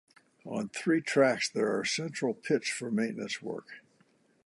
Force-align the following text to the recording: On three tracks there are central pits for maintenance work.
On 0.47 0.67
three 0.67 0.99
tracks 0.99 1.47
there 1.47 1.77
are 1.77 1.85
central 1.85 2.33
pits 2.33 2.67
for 2.69 2.89
maintenance 2.89 3.39
work. 3.39 3.83